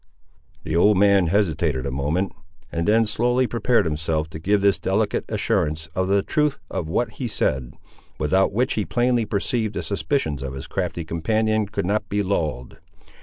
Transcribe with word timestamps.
The 0.63 0.75
old 0.75 0.97
man 0.97 1.27
hesitated 1.27 1.85
a 1.85 1.91
moment, 1.91 2.31
and 2.71 2.87
then 2.87 3.05
slowly 3.05 3.45
prepared 3.45 3.85
himself 3.85 4.27
to 4.31 4.39
give 4.39 4.59
this 4.61 4.79
delicate 4.79 5.23
assurance 5.29 5.85
of 5.93 6.07
the 6.07 6.23
truth 6.23 6.57
of 6.71 6.89
what 6.89 7.11
he 7.11 7.27
said, 7.27 7.75
without 8.17 8.51
which 8.51 8.73
he 8.73 8.83
plainly 8.83 9.25
perceived 9.25 9.75
the 9.75 9.83
suspicions 9.83 10.41
of 10.41 10.53
his 10.55 10.65
crafty 10.65 11.05
companion 11.05 11.67
could 11.67 11.85
not 11.85 12.09
be 12.09 12.23
lulled. 12.23 12.79